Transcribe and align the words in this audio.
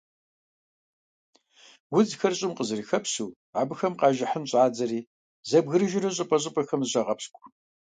Удзхэр 1.97 2.33
щIым 2.37 2.51
къызэрыхэпщу, 2.57 3.35
абыхэм 3.59 3.93
къэжыхьын 3.99 4.43
щIадзэри 4.49 4.99
зэбгрыжурэ 5.49 6.09
щIыпIэ-щIыпIэхэм 6.15 6.81
зыщагъэпщкIу. 6.83 7.47